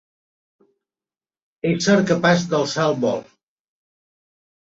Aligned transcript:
Ésser 1.73 1.99
capaç 2.13 2.47
d'alçar 2.55 2.87
el 2.93 2.97
vol. 3.05 3.23